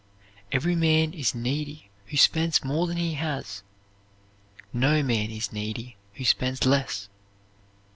[0.51, 3.61] Every man is needy who spends more than he has;
[4.73, 7.07] no man is needy who spends less.